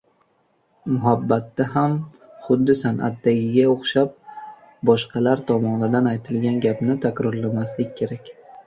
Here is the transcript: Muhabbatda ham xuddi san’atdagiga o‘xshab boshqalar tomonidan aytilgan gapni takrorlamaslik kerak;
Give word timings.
Muhabbatda 0.93 1.67
ham 1.73 1.93
xuddi 2.47 2.77
san’atdagiga 2.81 3.67
o‘xshab 3.75 4.17
boshqalar 4.93 5.47
tomonidan 5.53 6.15
aytilgan 6.15 6.61
gapni 6.67 7.01
takrorlamaslik 7.07 7.97
kerak; 8.03 8.37